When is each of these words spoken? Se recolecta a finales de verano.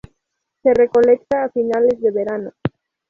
Se 0.63 0.73
recolecta 0.73 1.43
a 1.43 1.49
finales 1.49 2.01
de 2.01 2.09
verano. 2.09 2.53